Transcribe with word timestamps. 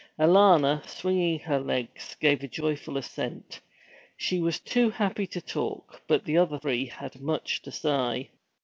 Alanna, 0.17 0.81
swinging 0.87 1.37
her 1.41 1.59
legs, 1.59 2.15
gave 2.19 2.41
a 2.41 2.47
joyful 2.47 2.97
assent. 2.97 3.61
She 4.17 4.39
was 4.39 4.59
too 4.59 4.89
happy 4.89 5.27
to 5.27 5.41
talk, 5.41 6.01
but 6.07 6.25
the 6.25 6.39
other 6.39 6.57
three 6.57 6.87
had 6.87 7.21
much 7.21 7.61
to 7.61 7.71
say. 7.71 8.31